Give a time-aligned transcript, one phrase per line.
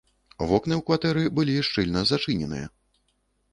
[0.51, 2.67] Вокны ў кватэры былі шчыльна зачыненыя.